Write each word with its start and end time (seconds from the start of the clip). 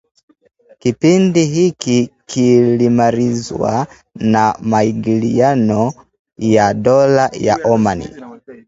Kipindi 0.79 1.45
hiki 1.45 2.09
kilimalizwa 2.27 3.87
na 4.15 4.55
maingiliano 4.61 5.93
ya 6.37 6.73
dola 6.73 7.29
ya 7.33 7.57
Oman 7.65 8.05